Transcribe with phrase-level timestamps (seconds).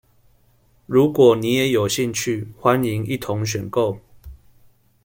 [0.87, 3.99] 如果你也有興趣，歡迎一同選購。